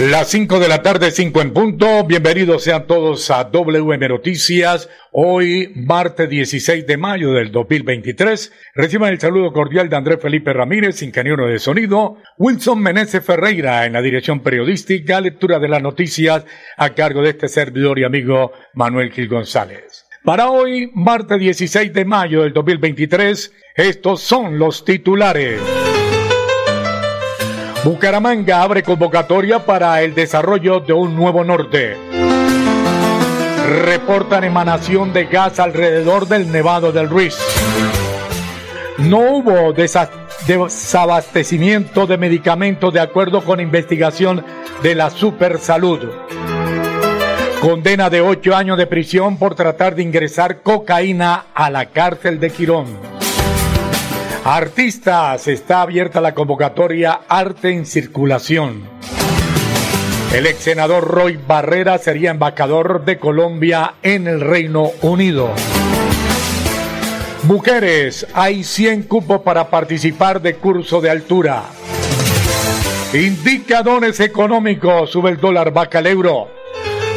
[0.00, 2.04] Las 5 de la tarde, 5 en punto.
[2.04, 4.88] Bienvenidos sean todos a WM Noticias.
[5.10, 8.52] Hoy, martes 16 de mayo del 2023.
[8.76, 12.16] Reciban el saludo cordial de Andrés Felipe Ramírez, ingeniero de sonido.
[12.36, 15.20] Wilson Meneses Ferreira en la dirección periodística.
[15.20, 16.44] Lectura de las noticias
[16.76, 20.06] a cargo de este servidor y amigo Manuel Gil González.
[20.22, 25.77] Para hoy, martes 16 de mayo del 2023, estos son los titulares.
[27.88, 31.96] Bucaramanga abre convocatoria para el desarrollo de un nuevo norte.
[33.86, 37.34] Reportan emanación de gas alrededor del Nevado del Ruiz.
[38.98, 44.44] No hubo desabastecimiento de medicamentos de acuerdo con investigación
[44.82, 46.00] de la Supersalud.
[47.62, 52.50] Condena de ocho años de prisión por tratar de ingresar cocaína a la cárcel de
[52.50, 53.18] Quirón.
[54.50, 58.82] Artistas, está abierta la convocatoria Arte en Circulación.
[60.32, 65.50] El ex senador Roy Barrera sería embajador de Colombia en el Reino Unido.
[67.42, 71.64] Mujeres, hay 100 cupos para participar de curso de altura.
[73.12, 76.57] Indicadores económicos, sube el dólar, baja el euro.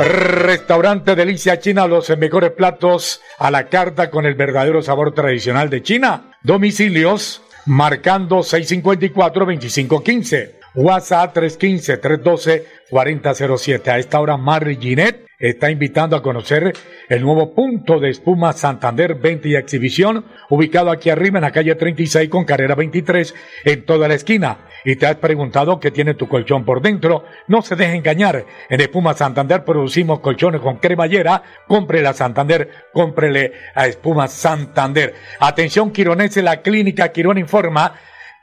[0.04, 5.84] Restaurante Delicia China, los mejores platos a la carta con el verdadero sabor tradicional de
[5.84, 6.32] China.
[6.42, 10.54] Domicilios marcando 654-2515.
[10.74, 13.88] WhatsApp 315-312-4007.
[13.90, 16.74] A esta hora, Marry Ginette está invitando a conocer
[17.10, 21.76] el nuevo punto de espuma Santander 20 y exhibición, ubicado aquí arriba en la calle
[21.76, 23.34] 36 con carrera 23
[23.66, 24.60] en toda la esquina.
[24.86, 27.26] Y te has preguntado qué tiene tu colchón por dentro.
[27.48, 28.46] No se deje engañar.
[28.70, 31.44] En Espuma Santander producimos colchones con cremallera.
[31.68, 35.14] Cómprele a Santander, cómprele a Espuma Santander.
[35.40, 37.94] Atención, Quironese, la clínica Quirón informa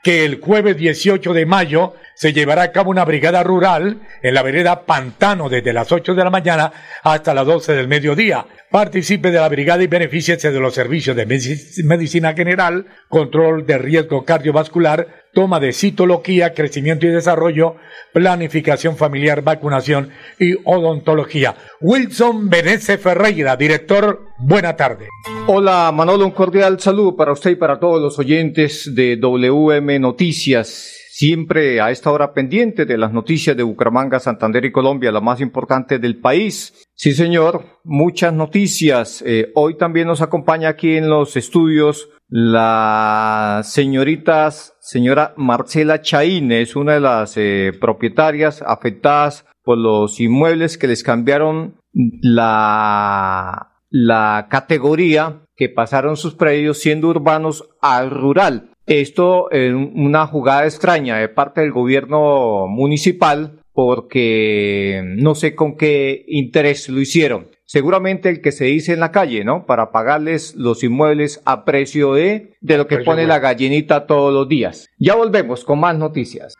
[0.03, 4.43] que el jueves 18 de mayo se llevará a cabo una brigada rural en la
[4.43, 6.71] vereda Pantano desde las 8 de la mañana
[7.03, 8.45] hasta las 12 del mediodía.
[8.71, 14.23] Participe de la brigada y benefíciese de los servicios de medicina general, control de riesgo
[14.23, 17.77] cardiovascular, toma de citología, crecimiento y desarrollo,
[18.13, 21.55] planificación familiar, vacunación y odontología.
[21.81, 25.07] Wilson Benece Ferreira, director, buena tarde.
[25.47, 31.08] Hola Manolo, un cordial saludo para usted y para todos los oyentes de WM Noticias
[31.19, 35.41] siempre a esta hora pendiente de las noticias de Bucaramanga, Santander y Colombia, la más
[35.41, 36.87] importante del país.
[36.95, 39.21] Sí, señor, muchas noticias.
[39.27, 44.49] Eh, hoy también nos acompaña aquí en los estudios la señorita,
[44.79, 51.03] señora Marcela Chaín, es una de las eh, propietarias afectadas por los inmuebles que les
[51.03, 51.81] cambiaron
[52.21, 58.68] la, la categoría que pasaron sus predios siendo urbanos al rural.
[58.89, 66.25] Esto es una jugada extraña de parte del gobierno municipal porque no sé con qué
[66.27, 67.49] interés lo hicieron.
[67.65, 69.67] Seguramente el que se dice en la calle, ¿no?
[69.67, 74.49] Para pagarles los inmuebles a precio de, de lo que pone la gallinita todos los
[74.49, 74.87] días.
[74.97, 76.55] Ya volvemos con más noticias.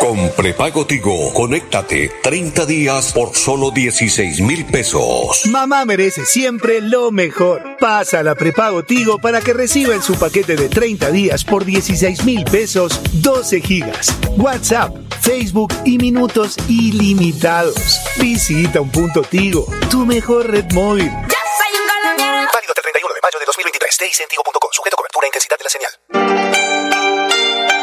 [0.00, 5.42] Con prepago Tigo, conéctate 30 días por solo 16 mil pesos.
[5.44, 7.76] Mamá merece siempre lo mejor.
[7.78, 12.24] Pasa la prepago Tigo para que reciba en su paquete de 30 días por 16
[12.24, 18.00] mil pesos 12 gigas, WhatsApp, Facebook y minutos ilimitados.
[18.16, 21.10] Visita un punto Tigo, tu mejor red móvil.
[21.10, 22.48] Ya soy un colombiano.
[22.54, 23.98] Válido del 31 de mayo de 2023.
[24.30, 24.70] Tigo.com.
[24.72, 26.39] Sujeto cobertura e intensidad de la señal.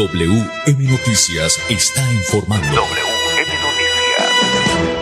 [0.00, 2.66] WM Noticias está informando.
[2.68, 4.96] WM Noticias.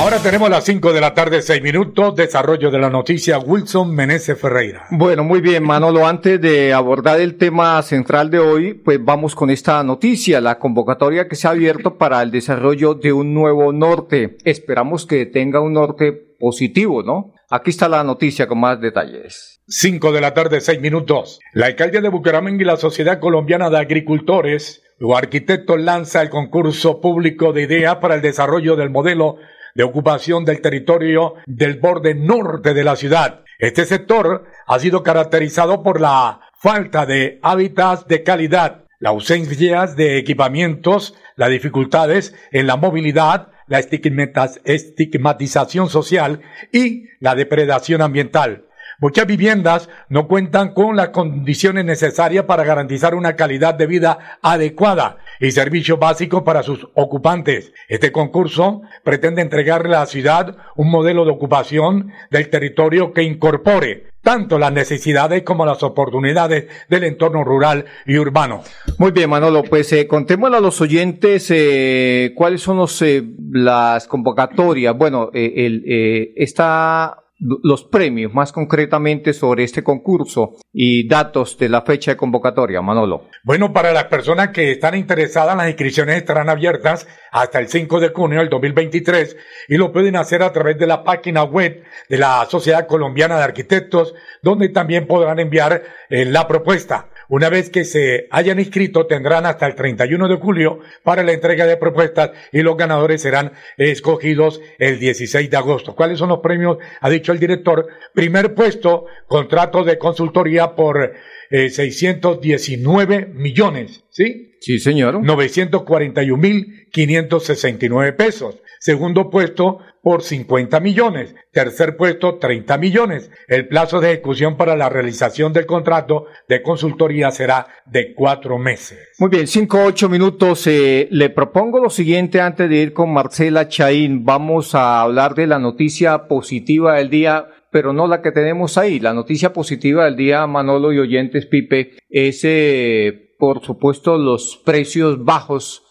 [0.00, 2.16] Ahora tenemos las 5 de la tarde, 6 minutos.
[2.16, 4.86] Desarrollo de la noticia Wilson Meneses Ferreira.
[4.90, 6.06] Bueno, muy bien, Manolo.
[6.06, 11.28] Antes de abordar el tema central de hoy, pues vamos con esta noticia, la convocatoria
[11.28, 14.38] que se ha abierto para el desarrollo de un nuevo norte.
[14.44, 17.34] Esperamos que tenga un norte positivo, ¿no?
[17.50, 19.53] Aquí está la noticia con más detalles.
[19.66, 21.40] 5 de la tarde, 6 minutos.
[21.54, 27.00] La alcaldía de Bucaramanga y la Sociedad Colombiana de Agricultores o Arquitectos lanza el concurso
[27.00, 29.36] público de ideas para el desarrollo del modelo
[29.74, 33.42] de ocupación del territorio del borde norte de la ciudad.
[33.58, 40.18] Este sector ha sido caracterizado por la falta de hábitats de calidad, la ausencia de
[40.18, 48.66] equipamientos, las dificultades en la movilidad, la estigmatización social y la depredación ambiental.
[49.00, 55.18] Muchas viviendas no cuentan con las condiciones necesarias para garantizar una calidad de vida adecuada
[55.40, 57.72] y servicios básicos para sus ocupantes.
[57.88, 64.14] Este concurso pretende entregarle a la ciudad un modelo de ocupación del territorio que incorpore
[64.24, 68.62] tanto las necesidades como las oportunidades del entorno rural y urbano.
[68.98, 74.08] Muy bien, Manolo, pues eh, contémosle a los oyentes eh, cuáles son los, eh, las
[74.08, 74.96] convocatorias.
[74.96, 77.23] Bueno, el, esta
[77.62, 83.28] los premios, más concretamente sobre este concurso y datos de la fecha de convocatoria, Manolo.
[83.42, 88.08] Bueno, para las personas que están interesadas, las inscripciones estarán abiertas hasta el 5 de
[88.08, 89.36] junio del 2023
[89.68, 93.44] y lo pueden hacer a través de la página web de la Sociedad Colombiana de
[93.44, 97.10] Arquitectos, donde también podrán enviar eh, la propuesta.
[97.28, 101.66] Una vez que se hayan inscrito, tendrán hasta el 31 de julio para la entrega
[101.66, 105.94] de propuestas y los ganadores serán escogidos el 16 de agosto.
[105.94, 106.78] ¿Cuáles son los premios?
[107.00, 107.86] Ha dicho el director.
[108.12, 111.14] Primer puesto, contrato de consultoría por
[111.50, 114.56] eh, 619 millones, ¿sí?
[114.60, 115.22] Sí, señor.
[115.22, 118.56] 941 mil 569 pesos.
[118.84, 121.34] Segundo puesto por 50 millones.
[121.52, 123.30] Tercer puesto 30 millones.
[123.48, 128.98] El plazo de ejecución para la realización del contrato de consultoría será de cuatro meses.
[129.18, 130.66] Muy bien, cinco, ocho minutos.
[130.66, 134.26] Eh, le propongo lo siguiente antes de ir con Marcela Chaín.
[134.26, 139.00] Vamos a hablar de la noticia positiva del día pero no la que tenemos ahí.
[139.00, 145.24] La noticia positiva del día, Manolo y oyentes, Pipe, es, eh, por supuesto, los precios
[145.24, 145.83] bajos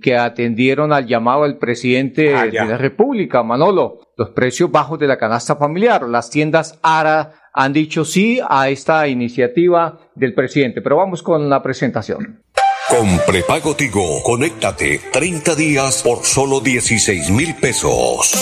[0.00, 4.00] que atendieron al llamado del presidente Ah, de la República, Manolo.
[4.16, 6.02] Los precios bajos de la canasta familiar.
[6.02, 10.80] Las tiendas ARA han dicho sí a esta iniciativa del presidente.
[10.80, 12.42] Pero vamos con la presentación.
[12.88, 18.32] Con prepago Tigo, conéctate 30 días por solo 16 mil pesos.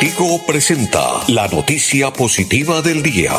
[0.00, 3.32] Tigo presenta la noticia positiva del día.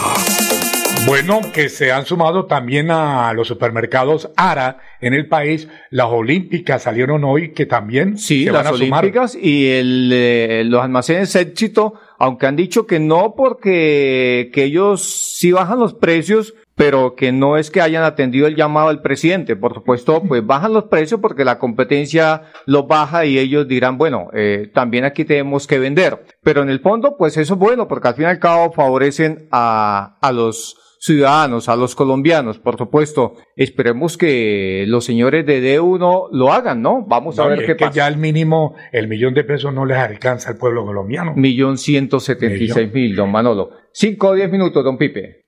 [1.07, 5.67] Bueno, que se han sumado también a los supermercados ARA en el país.
[5.91, 8.99] Las olímpicas salieron hoy que también Sí, se las van a sumar.
[9.03, 15.03] olímpicas y el, eh, los almacenes éxito, aunque han dicho que no porque que ellos
[15.37, 19.55] sí bajan los precios, pero que no es que hayan atendido el llamado del presidente.
[19.55, 24.29] Por supuesto, pues bajan los precios porque la competencia los baja y ellos dirán, bueno,
[24.33, 26.25] eh, también aquí tenemos que vender.
[26.41, 29.47] Pero en el fondo, pues eso es bueno porque al fin y al cabo favorecen
[29.51, 33.35] a, a los ciudadanos, a los colombianos, por supuesto.
[33.55, 37.05] Esperemos que los señores de D1 lo hagan, ¿no?
[37.07, 37.93] Vamos a ver qué que pasa.
[37.93, 41.33] ya el mínimo, el millón de pesos no les alcanza al pueblo colombiano.
[41.35, 43.69] Millón ciento setenta y seis mil, don Manolo.
[43.93, 45.45] Cinco o diez minutos, don Pipe.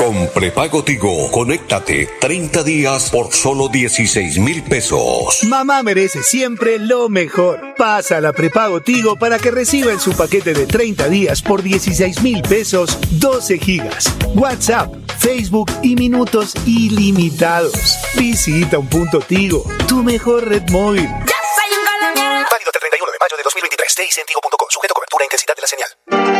[0.00, 5.44] Con prepago Tigo, conéctate 30 días por solo 16 mil pesos.
[5.44, 7.74] Mamá merece siempre lo mejor.
[7.76, 11.62] Pasa a la prepago Tigo para que reciba en su paquete de 30 días por
[11.62, 17.98] 16 mil pesos 12 gigas, WhatsApp, Facebook y minutos ilimitados.
[18.16, 21.10] Visita un punto Tigo, tu mejor red móvil.
[21.10, 24.24] Válido hasta el 31 de mayo de 2023.
[24.26, 24.66] Tigo.com.
[24.70, 26.39] Sujeto a cobertura e intensidad de la señal.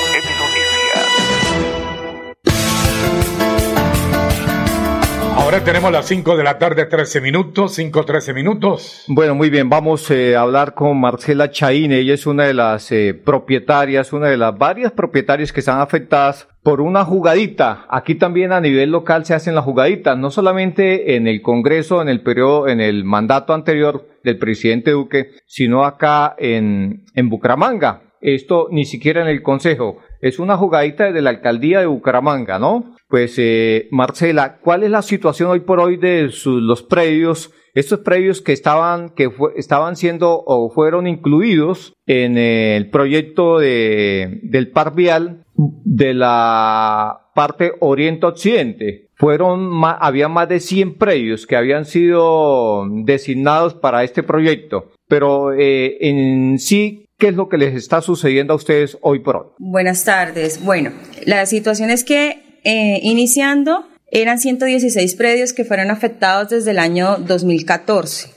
[5.36, 9.04] Ahora tenemos las 5 de la tarde, 13 minutos, 5, 13 minutos.
[9.08, 11.98] Bueno, muy bien, vamos eh, a hablar con Marcela Chaine.
[11.98, 16.48] Ella es una de las eh, propietarias, una de las varias propietarias que están afectadas
[16.62, 17.84] por una jugadita.
[17.90, 22.08] Aquí también a nivel local se hacen las jugaditas, no solamente en el Congreso, en
[22.08, 28.02] el periodo, en el mandato anterior del presidente Duque, sino acá en, en Bucaramanga.
[28.20, 29.98] Esto ni siquiera en el Consejo.
[30.24, 32.94] Es una jugadita de la alcaldía de Bucaramanga, ¿no?
[33.08, 37.52] Pues, eh, Marcela, ¿cuál es la situación hoy por hoy de los predios?
[37.74, 44.70] Estos predios que estaban, que estaban siendo o fueron incluidos en el proyecto de, del
[44.70, 49.08] par vial de la parte oriente-occidente.
[49.16, 54.86] Fueron, ma- había más de 100 predios que habían sido designados para este proyecto.
[55.06, 59.36] Pero eh, en sí, ¿qué es lo que les está sucediendo a ustedes hoy por
[59.36, 59.46] hoy?
[59.58, 60.62] Buenas tardes.
[60.62, 60.92] Bueno,
[61.26, 67.16] la situación es que eh, iniciando eran 116 predios que fueron afectados desde el año
[67.18, 68.28] 2014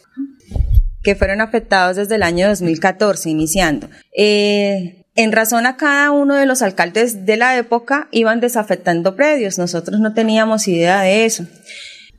[1.03, 3.88] que fueron afectados desde el año 2014, iniciando.
[4.17, 9.57] Eh, en razón a cada uno de los alcaldes de la época iban desafectando predios,
[9.57, 11.48] nosotros no teníamos idea de eso.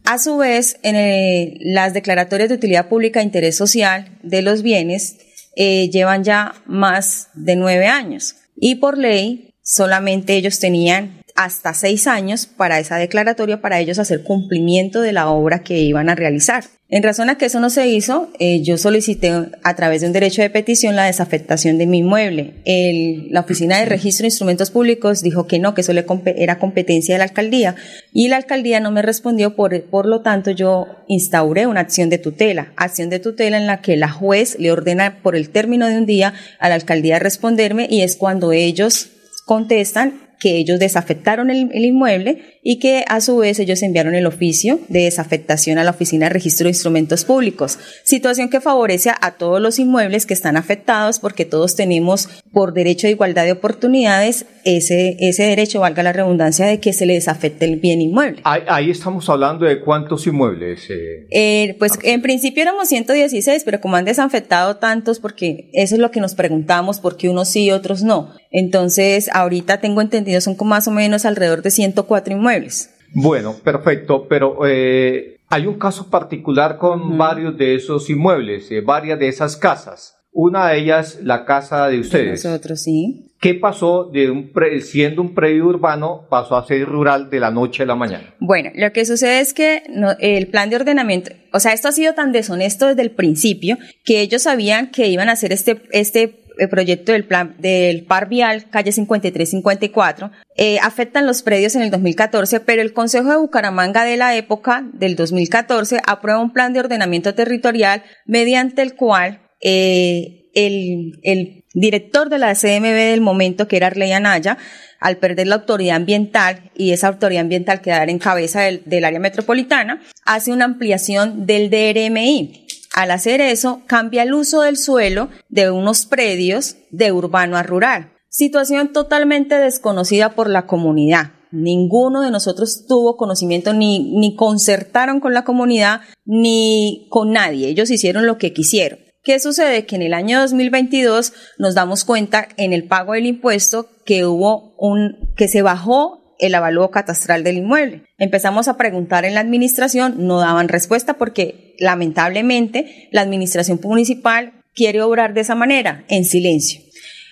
[0.07, 4.63] A su vez, en el- las declaratorias de utilidad pública e interés social de los
[4.63, 5.19] bienes
[5.61, 12.07] eh, llevan ya más de nueve años y por ley solamente ellos tenían hasta seis
[12.07, 16.63] años para esa declaratoria para ellos hacer cumplimiento de la obra que iban a realizar.
[16.91, 19.31] En razón a que eso no se hizo, eh, yo solicité
[19.63, 22.55] a través de un derecho de petición la desafectación de mi inmueble.
[22.65, 26.59] El- la Oficina de Registro de Instrumentos Públicos dijo que no, que eso le era
[26.59, 27.77] competencia de la alcaldía.
[28.15, 32.17] Y la alcaldía no me respondió, por, por lo tanto yo instauré una acción de
[32.17, 35.99] tutela, acción de tutela en la que la juez le ordena por el término de
[35.99, 39.11] un día a la alcaldía responderme y es cuando ellos
[39.45, 44.27] contestan que ellos desafectaron el, el, inmueble y que a su vez ellos enviaron el
[44.27, 47.79] oficio de desafectación a la Oficina de Registro de Instrumentos Públicos.
[48.05, 53.07] Situación que favorece a todos los inmuebles que están afectados porque todos tenemos por derecho
[53.07, 57.65] de igualdad de oportunidades ese, ese derecho, valga la redundancia, de que se les desafecte
[57.65, 58.41] el bien inmueble.
[58.45, 60.89] Ahí, ahí estamos hablando de cuántos inmuebles.
[60.91, 66.01] Eh, eh, pues en principio éramos 116, pero como han desafectado tantos, porque eso es
[66.01, 68.35] lo que nos preguntamos, porque unos sí y otros no.
[68.51, 72.95] Entonces, ahorita tengo entendido, son como más o menos alrededor de 104 inmuebles.
[73.15, 79.19] Bueno, perfecto, pero eh, hay un caso particular con varios de esos inmuebles, eh, varias
[79.19, 80.15] de esas casas.
[80.31, 82.43] Una de ellas, la casa de ustedes.
[82.43, 83.25] De nosotros, sí.
[83.41, 87.51] ¿Qué pasó de un pre, siendo un predio urbano pasó a ser rural de la
[87.51, 88.35] noche a la mañana?
[88.41, 91.93] Bueno, lo que sucede es que no, el plan de ordenamiento, o sea, esto ha
[91.93, 96.41] sido tan deshonesto desde el principio que ellos sabían que iban a hacer este, este
[96.67, 102.61] proyecto del plan del par vial calle 53-54 eh, afectan los predios en el 2014
[102.61, 107.35] pero el Consejo de Bucaramanga de la época del 2014 aprueba un plan de ordenamiento
[107.35, 113.89] territorial mediante el cual eh, el, el director de la CMB del momento que era
[113.89, 114.59] Arley Anaya
[115.01, 119.21] al perder la autoridad ambiental y esa autoridad ambiental quedar en cabeza del, del área
[119.21, 122.67] metropolitana hace una ampliación del DRMI
[122.99, 128.13] al hacer eso, cambia el uso del suelo de unos predios de urbano a rural.
[128.29, 131.31] Situación totalmente desconocida por la comunidad.
[131.53, 137.69] Ninguno de nosotros tuvo conocimiento ni, ni concertaron con la comunidad ni con nadie.
[137.69, 138.99] Ellos hicieron lo que quisieron.
[139.23, 139.87] ¿Qué sucede?
[139.87, 144.75] Que en el año 2022 nos damos cuenta en el pago del impuesto que hubo
[144.77, 148.03] un, que se bajó el avalúo catastral del inmueble.
[148.19, 155.03] Empezamos a preguntar en la administración, no daban respuesta porque lamentablemente la administración municipal quiere
[155.03, 156.81] obrar de esa manera, en silencio.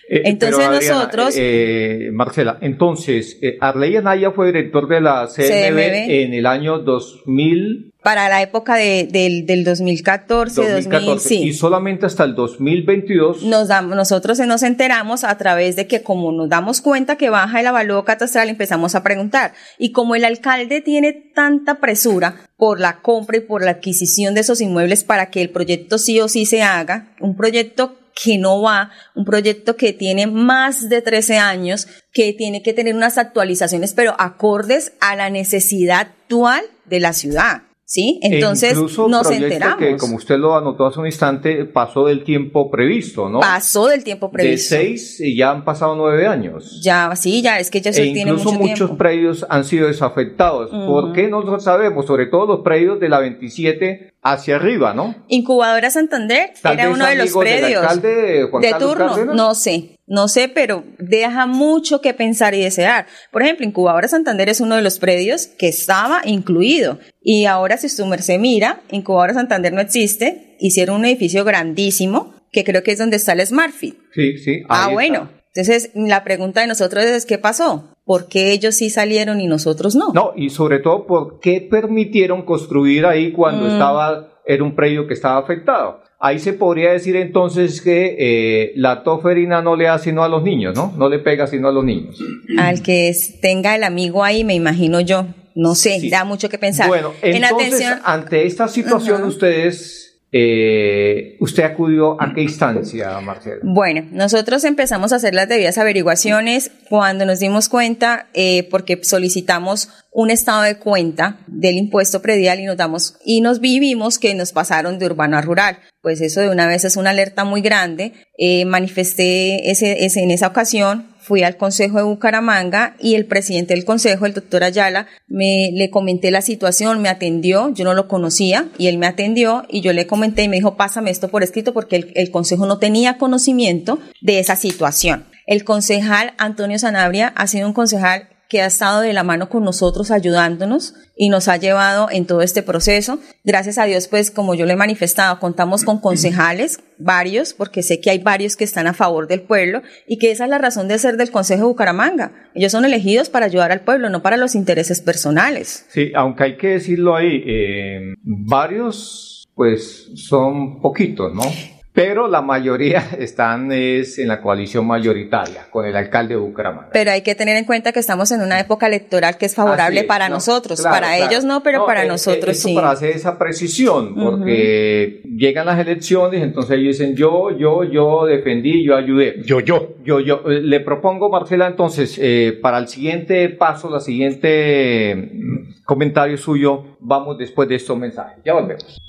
[0.08, 1.34] Eh, entonces pero, Adriana, nosotros...
[1.36, 6.78] Eh, Marcela, entonces, eh, Arley Anaya fue director de la CMB, CMB, en el año
[6.78, 7.92] 2000...
[8.06, 11.42] Para la época de, del, del 2014, 2014 2000, sí.
[11.42, 13.42] Y solamente hasta el 2022...
[13.42, 17.58] Nos damos, nosotros nos enteramos a través de que como nos damos cuenta que baja
[17.58, 19.54] el avalúo catastral, empezamos a preguntar.
[19.76, 24.42] Y como el alcalde tiene tanta presura por la compra y por la adquisición de
[24.42, 28.62] esos inmuebles para que el proyecto sí o sí se haga, un proyecto que no
[28.62, 33.94] va, un proyecto que tiene más de 13 años, que tiene que tener unas actualizaciones,
[33.94, 37.62] pero acordes a la necesidad actual de la ciudad.
[37.88, 38.18] ¿Sí?
[38.20, 39.78] Entonces e incluso nos enteramos.
[39.78, 43.38] que, como usted lo anotó hace un instante, pasó del tiempo previsto, ¿no?
[43.38, 44.74] Pasó del tiempo previsto.
[44.74, 46.80] De seis y ya han pasado nueve años.
[46.82, 48.98] Ya, sí, ya, es que ya e tiene incluso mucho muchos tiempo.
[48.98, 50.72] predios han sido desafectados.
[50.72, 50.84] Ujú.
[50.84, 51.28] ¿Por qué?
[51.28, 55.14] No lo sabemos, sobre todo los predios de la 27 hacia arriba, ¿no?
[55.28, 59.06] Incubadora Santander Tal era uno de los del predios alcalde Juan de Carlos turno.
[59.10, 59.36] Cárdenas.
[59.36, 63.06] No sé, no sé, pero deja mucho que pensar y desear.
[63.32, 66.98] Por ejemplo, Incubadora Santander es uno de los predios que estaba incluido.
[67.22, 70.56] Y ahora, si su merced mira, Incubadora Santander no existe.
[70.60, 73.96] Hicieron un edificio grandísimo, que creo que es donde está el Smartfit.
[74.14, 74.62] Sí, sí.
[74.68, 75.28] Ah, bueno.
[75.54, 77.94] Entonces, la pregunta de nosotros es, ¿qué pasó?
[78.04, 80.12] ¿Por qué ellos sí salieron y nosotros no?
[80.12, 83.72] No, y sobre todo, ¿por qué permitieron construir ahí cuando Mm.
[83.72, 86.02] estaba, era un predio que estaba afectado?
[86.18, 90.42] Ahí se podría decir entonces que eh, la toferina no le da sino a los
[90.42, 90.94] niños, ¿no?
[90.96, 92.18] No le pega sino a los niños.
[92.58, 95.26] Al que tenga el amigo ahí, me imagino yo.
[95.54, 96.88] No sé, da mucho que pensar.
[96.88, 100.05] Bueno, en entonces, atención, ante esta situación, ustedes,
[100.38, 103.60] eh, ¿usted acudió a qué instancia, Marcela?
[103.62, 109.88] Bueno, nosotros empezamos a hacer las debidas averiguaciones cuando nos dimos cuenta, eh, porque solicitamos
[110.12, 114.52] un estado de cuenta del impuesto predial y nos damos y nos vivimos que nos
[114.52, 115.78] pasaron de urbano a rural.
[116.02, 118.12] Pues eso de una vez es una alerta muy grande.
[118.36, 123.74] Eh, manifesté ese, ese, en esa ocasión, fui al Consejo de Bucaramanga y el presidente
[123.74, 128.06] del Consejo, el doctor Ayala, me le comenté la situación, me atendió, yo no lo
[128.06, 131.42] conocía y él me atendió y yo le comenté y me dijo, pásame esto por
[131.42, 135.26] escrito porque el, el Consejo no tenía conocimiento de esa situación.
[135.46, 139.64] El concejal Antonio Sanabria ha sido un concejal que ha estado de la mano con
[139.64, 143.18] nosotros ayudándonos y nos ha llevado en todo este proceso.
[143.44, 148.00] Gracias a Dios, pues como yo lo he manifestado, contamos con concejales, varios, porque sé
[148.00, 150.88] que hay varios que están a favor del pueblo y que esa es la razón
[150.88, 152.32] de ser del Consejo de Bucaramanga.
[152.54, 155.86] Ellos son elegidos para ayudar al pueblo, no para los intereses personales.
[155.88, 161.75] Sí, aunque hay que decirlo ahí, eh, varios, pues son poquitos, ¿no?
[161.96, 166.90] Pero la mayoría están es en la coalición mayoritaria con el alcalde de Bucaramanga.
[166.92, 170.00] Pero hay que tener en cuenta que estamos en una época electoral que es favorable
[170.00, 171.30] es, para no, nosotros, claro, para claro.
[171.32, 172.74] ellos no, pero No, para eh, nosotros eso sí.
[172.74, 178.84] Para hacer esa precisión, porque llegan las elecciones, entonces ellos dicen yo, yo, yo defendí,
[178.84, 179.42] yo ayudé.
[179.44, 179.94] Yo, yo.
[180.04, 180.42] Yo, yo.
[180.46, 187.38] Le propongo, Marcela, entonces, eh, para el siguiente paso, la siguiente mm, comentario suyo, vamos
[187.38, 188.36] después de estos mensajes.
[188.44, 189.00] Ya volvemos.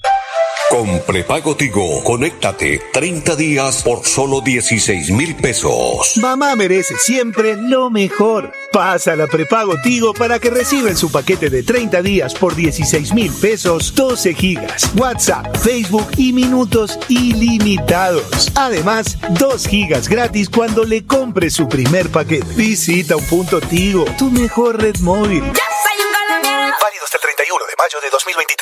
[0.70, 6.18] Con prepago Tigo, conéctate 30 días por solo 16 mil pesos.
[6.18, 8.52] Mamá merece siempre lo mejor.
[8.74, 13.14] Pasa la prepago Tigo para que reciba en su paquete de 30 días por 16
[13.14, 18.52] mil pesos 12 gigas, WhatsApp, Facebook y minutos ilimitados.
[18.56, 22.46] Además, 2 gigas gratis cuando le compre su primer paquete.
[22.56, 25.44] Visita un punto Tigo, tu mejor red móvil.
[25.44, 28.10] Válido hasta el 31 de mayo de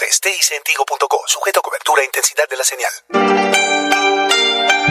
[0.06, 0.22] 2023.
[0.22, 1.24] TICentigo.co.
[1.28, 3.55] Sujeto a cobertura e intensidad de la señal.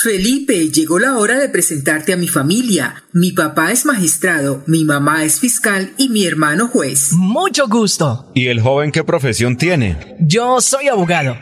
[0.00, 3.02] Felipe, llegó la hora de presentarte a mi familia.
[3.12, 7.08] Mi papá es magistrado, mi mamá es fiscal y mi hermano juez.
[7.14, 8.30] Mucho gusto.
[8.32, 10.14] ¿Y el joven qué profesión tiene?
[10.20, 11.36] Yo soy abogado.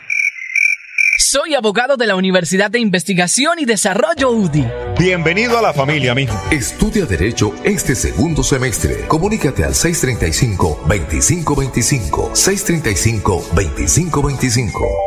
[1.19, 4.65] Soy abogado de la Universidad de Investigación y Desarrollo UDI.
[4.97, 6.35] Bienvenido a la familia, mijo.
[6.49, 9.05] Estudia Derecho este segundo semestre.
[9.07, 12.31] Comunícate al 635-2525.
[12.31, 15.06] 635-2525.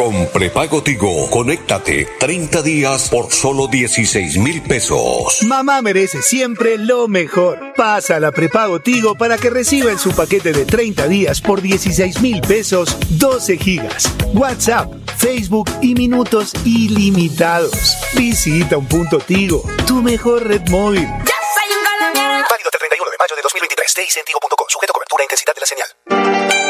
[0.00, 5.42] Con prepago Tigo, conéctate 30 días por solo 16 mil pesos.
[5.42, 7.74] Mamá merece siempre lo mejor.
[7.76, 12.22] Pasa la prepago Tigo para que reciba en su paquete de 30 días por 16
[12.22, 17.98] mil pesos 12 gigas, WhatsApp, Facebook y minutos ilimitados.
[18.14, 21.06] Visita un punto Tigo, tu mejor red móvil.
[21.06, 21.28] Válido
[22.48, 23.94] hasta el 31 de mayo de 2023.
[23.94, 24.64] TICentigo.co.
[24.66, 26.69] Sujeto a cobertura e intensidad de la señal.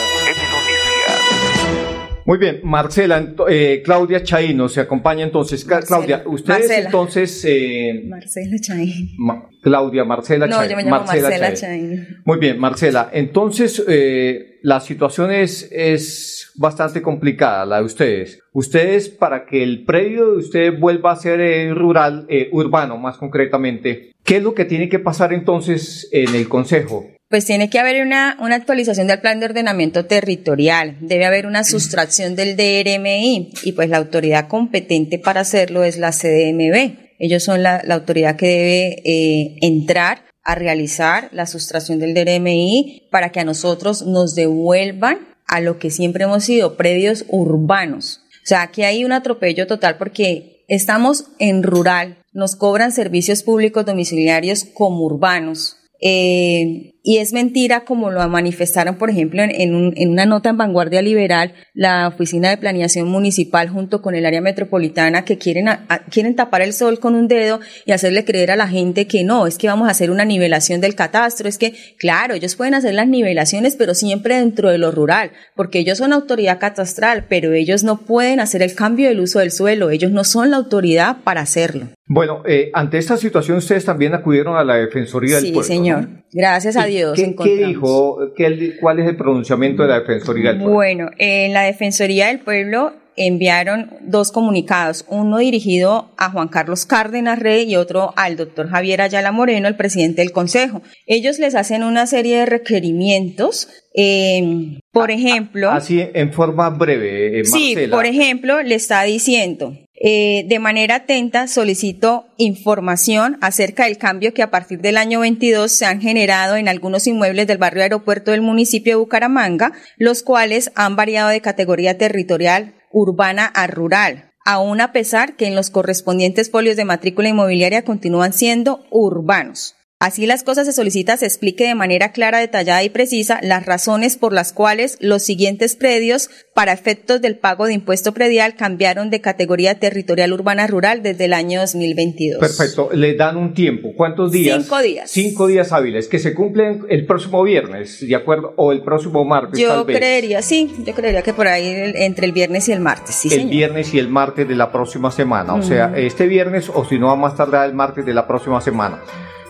[2.31, 5.65] Muy bien, Marcela, eh, Claudia Chaí nos acompaña entonces.
[5.65, 6.85] Claudia, ustedes Marcela.
[6.85, 9.09] entonces, eh, Marcela Chaín.
[9.17, 11.53] Ma- Claudia Marcela No, yo me llamo Marcela.
[11.53, 12.07] Chaín.
[12.23, 13.09] Muy bien, Marcela.
[13.11, 18.39] Entonces, eh, la situación es, es bastante complicada, la de ustedes.
[18.53, 23.17] Ustedes, para que el predio de ustedes vuelva a ser eh, rural, eh, urbano más
[23.17, 27.07] concretamente, ¿qué es lo que tiene que pasar entonces en el Consejo?
[27.31, 31.63] Pues tiene que haber una, una actualización del plan de ordenamiento territorial, debe haber una
[31.63, 36.97] sustracción del DRMI y pues la autoridad competente para hacerlo es la CDMB.
[37.19, 43.07] Ellos son la, la autoridad que debe eh, entrar a realizar la sustracción del DRMI
[43.11, 48.23] para que a nosotros nos devuelvan a lo que siempre hemos sido, predios urbanos.
[48.43, 53.85] O sea, aquí hay un atropello total porque estamos en rural, nos cobran servicios públicos
[53.85, 55.77] domiciliarios como urbanos.
[56.01, 60.49] Eh, y es mentira como lo manifestaron, por ejemplo, en, en un- en una nota
[60.49, 65.67] en Vanguardia Liberal, la Oficina de Planeación Municipal junto con el área metropolitana que quieren,
[65.67, 69.07] a- a- quieren tapar el sol con un dedo y hacerle creer a la gente
[69.07, 72.55] que no, es que vamos a hacer una nivelación del catastro, es que, claro, ellos
[72.55, 77.25] pueden hacer las nivelaciones, pero siempre dentro de lo rural, porque ellos son autoridad catastral,
[77.27, 80.57] pero ellos no pueden hacer el cambio del uso del suelo, ellos no son la
[80.57, 81.87] autoridad para hacerlo.
[82.07, 85.63] Bueno, eh, ante esta situación ustedes también acudieron a la Defensoría del Pueblo.
[85.63, 86.09] Sí, señor.
[86.33, 87.13] Gracias a Dios.
[87.15, 88.19] ¿Qué, ¿qué dijo?
[88.35, 90.73] ¿Qué, ¿Cuál es el pronunciamiento de la Defensoría del Pueblo?
[90.73, 97.39] Bueno, en la Defensoría del Pueblo enviaron dos comunicados, uno dirigido a Juan Carlos Cárdenas
[97.39, 100.81] Rey y otro al doctor Javier Ayala Moreno, el presidente del Consejo.
[101.05, 105.71] Ellos les hacen una serie de requerimientos, eh, por ejemplo...
[105.71, 111.47] Así en forma breve, eh, Sí, por ejemplo, le está diciendo, eh, de manera atenta
[111.47, 116.67] solicito información acerca del cambio que a partir del año 22 se han generado en
[116.67, 121.99] algunos inmuebles del barrio aeropuerto del municipio de Bucaramanga, los cuales han variado de categoría
[121.99, 127.85] territorial urbana a rural, aún a pesar que en los correspondientes folios de matrícula inmobiliaria
[127.85, 129.75] continúan siendo urbanos.
[130.01, 134.17] Así las cosas se solicita se explique de manera clara, detallada y precisa las razones
[134.17, 139.21] por las cuales los siguientes predios para efectos del pago de impuesto predial cambiaron de
[139.21, 142.39] categoría territorial urbana rural desde el año 2022.
[142.39, 143.93] Perfecto, le dan un tiempo.
[143.95, 144.63] ¿Cuántos días?
[144.63, 145.11] Cinco días.
[145.11, 148.55] Cinco días hábiles que se cumplen el próximo viernes, ¿de acuerdo?
[148.57, 149.59] O el próximo martes.
[149.59, 149.97] Yo tal vez.
[149.97, 153.35] creería, sí, yo creería que por ahí entre el viernes y el martes, sí, el
[153.35, 153.51] señor.
[153.51, 155.53] viernes y el martes de la próxima semana.
[155.53, 158.61] O sea, este viernes o si no a más tardar el martes de la próxima
[158.61, 158.99] semana.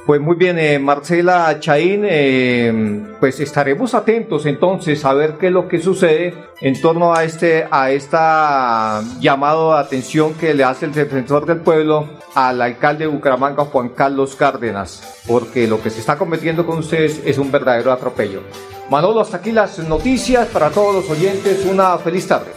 [0.06, 5.54] Pues muy bien, eh, Marcela Chaín, eh, pues estaremos atentos entonces a ver qué es
[5.54, 10.86] lo que sucede en torno a este a esta llamado de atención que le hace
[10.86, 16.00] el defensor del pueblo al alcalde de Bucaramanga, Juan Carlos Cárdenas, porque lo que se
[16.00, 18.42] está cometiendo con ustedes es un verdadero atropello.
[18.90, 21.66] Manolo, hasta aquí las noticias para todos los oyentes.
[21.66, 22.52] Una feliz tarde.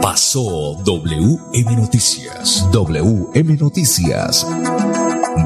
[0.00, 2.66] Pasó WM Noticias.
[2.72, 4.46] WM Noticias.